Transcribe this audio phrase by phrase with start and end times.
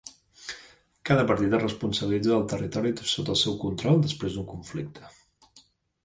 [1.09, 5.13] Cada partit es responsabilitza del territori sota el seu control després d'un conflicte.